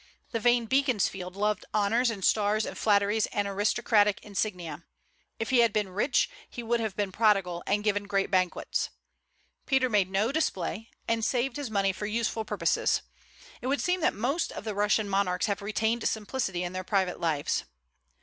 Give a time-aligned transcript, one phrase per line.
[0.31, 4.83] The vain Beaconsfield loved honors and stars and flatteries and aristocratic insignia:
[5.37, 8.89] if he had been rich he would have been prodigal, and given great banquets.
[9.67, 13.03] Peter made no display, and saved his money for useful purposes.
[13.61, 17.19] It would seem that most of the Russian monarchs have retained simplicity in their private
[17.19, 17.65] lives.